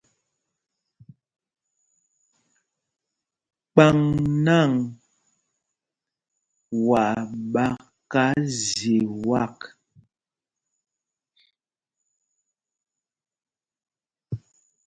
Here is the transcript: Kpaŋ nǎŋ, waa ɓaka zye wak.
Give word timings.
Kpaŋ 3.73 3.97
nǎŋ, 4.45 4.71
waa 6.87 7.17
ɓaka 7.53 8.23
zye 8.63 8.97
wak. 9.27 9.57